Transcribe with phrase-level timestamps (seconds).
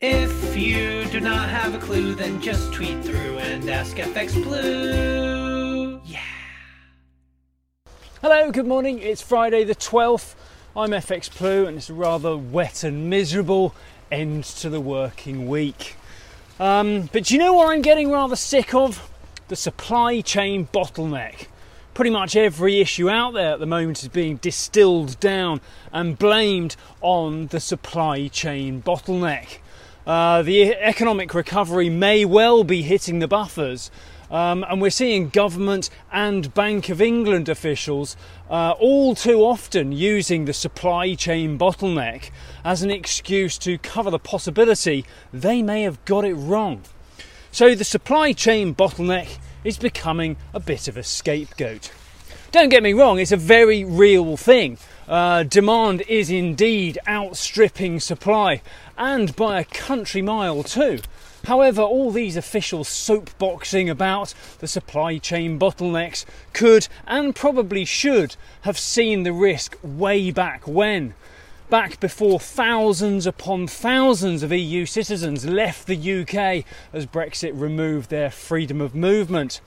[0.00, 6.00] If you do not have a clue, then just tweet through and ask FX Blue.
[6.04, 6.20] Yeah.
[8.22, 9.00] Hello, good morning.
[9.00, 10.36] It's Friday the 12th.
[10.76, 13.74] I'm FX Blue, and it's a rather wet and miserable
[14.08, 15.96] end to the working week.
[16.60, 19.10] Um, but you know what I'm getting rather sick of?
[19.48, 21.48] The supply chain bottleneck.
[21.94, 25.60] Pretty much every issue out there at the moment is being distilled down
[25.92, 29.58] and blamed on the supply chain bottleneck.
[30.08, 33.90] Uh, the economic recovery may well be hitting the buffers.
[34.30, 38.16] Um, and we're seeing government and Bank of England officials
[38.48, 42.30] uh, all too often using the supply chain bottleneck
[42.64, 46.84] as an excuse to cover the possibility they may have got it wrong.
[47.52, 51.90] So the supply chain bottleneck is becoming a bit of a scapegoat.
[52.50, 54.78] Don't get me wrong, it's a very real thing.
[55.06, 58.62] Uh, demand is indeed outstripping supply,
[58.96, 61.00] and by a country mile too.
[61.44, 68.78] However, all these officials soapboxing about the supply chain bottlenecks could and probably should have
[68.78, 71.12] seen the risk way back when.
[71.68, 78.30] Back before thousands upon thousands of EU citizens left the UK as Brexit removed their
[78.30, 79.60] freedom of movement.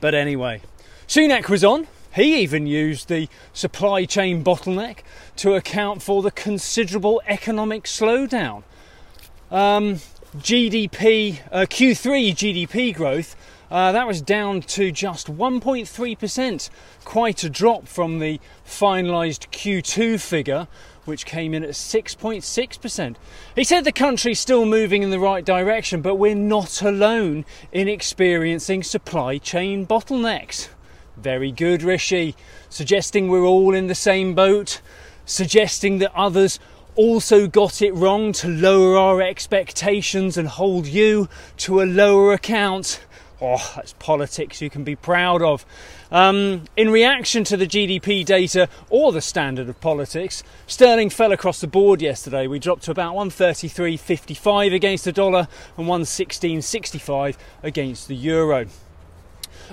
[0.00, 0.62] But anyway,
[1.10, 4.98] Sunak was on, he even used the supply chain bottleneck
[5.34, 8.62] to account for the considerable economic slowdown.
[9.50, 9.96] Um,
[10.36, 13.34] GDP, uh, Q3 GDP growth,
[13.72, 16.70] uh, that was down to just 1.3%,
[17.04, 20.68] quite a drop from the finalised Q2 figure,
[21.06, 23.16] which came in at 6.6%.
[23.56, 27.88] He said the country's still moving in the right direction, but we're not alone in
[27.88, 30.68] experiencing supply chain bottlenecks.
[31.22, 32.34] Very good, Rishi.
[32.70, 34.80] Suggesting we're all in the same boat,
[35.26, 36.58] suggesting that others
[36.94, 43.04] also got it wrong to lower our expectations and hold you to a lower account.
[43.42, 45.66] Oh, that's politics you can be proud of.
[46.10, 51.60] Um, in reaction to the GDP data or the standard of politics, sterling fell across
[51.60, 52.46] the board yesterday.
[52.46, 58.66] We dropped to about 133.55 against the dollar and 116.65 against the euro.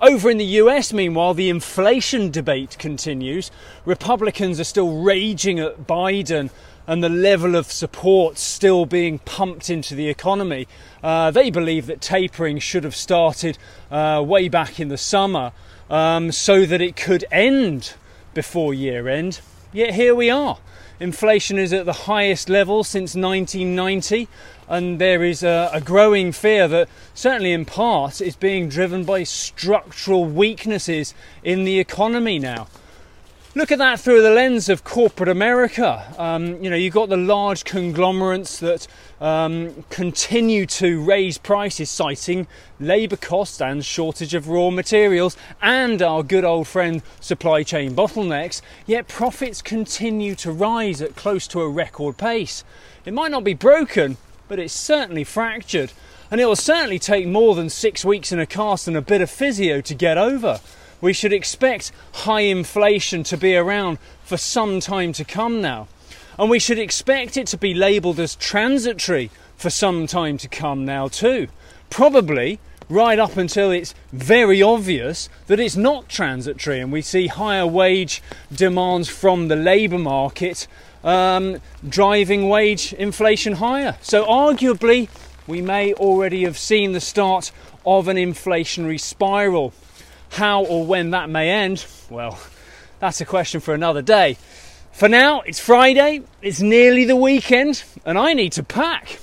[0.00, 3.50] Over in the US, meanwhile, the inflation debate continues.
[3.84, 6.50] Republicans are still raging at Biden
[6.86, 10.66] and the level of support still being pumped into the economy.
[11.02, 13.58] Uh, they believe that tapering should have started
[13.90, 15.52] uh, way back in the summer
[15.90, 17.94] um, so that it could end
[18.34, 19.40] before year end.
[19.72, 20.58] Yet here we are.
[21.00, 24.28] Inflation is at the highest level since 1990,
[24.68, 29.22] and there is a, a, growing fear that, certainly in part, is being driven by
[29.22, 32.68] structural weaknesses in the economy now
[33.54, 36.14] look at that through the lens of corporate America.
[36.16, 38.86] Um, you know, you've got the large conglomerates that
[39.20, 42.46] um, continue to raise prices, citing
[42.80, 48.62] labour costs and shortage of raw materials, and our good old friend supply chain bottlenecks.
[48.86, 52.64] Yet profits continue to rise at close to a record pace.
[53.04, 54.16] It might not be broken,
[54.48, 55.92] but it's certainly fractured,
[56.30, 59.20] and it will certainly take more than six weeks in a cast and a bit
[59.20, 60.60] of physio to get over
[61.02, 65.88] we should expect high inflation to be around for some time to come now.
[66.38, 70.86] And we should expect it to be labelled as transitory for some time to come
[70.86, 71.48] now, too.
[71.90, 72.58] Probably
[72.88, 78.22] right up until it's very obvious that it's not transitory and we see higher wage
[78.52, 80.66] demands from the labour market
[81.04, 83.96] um, driving wage inflation higher.
[84.02, 85.08] So, arguably,
[85.46, 87.50] we may already have seen the start
[87.84, 89.72] of an inflationary spiral.
[90.32, 92.38] How or when that may end, well,
[93.00, 94.38] that's a question for another day.
[94.92, 99.18] For now, it's Friday, it's nearly the weekend, and I need to pack.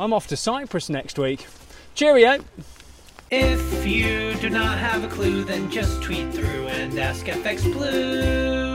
[0.00, 1.46] I'm off to Cyprus next week.
[1.94, 2.44] Cheerio!
[3.30, 8.73] If you do not have a clue, then just tweet through and ask FX Blue.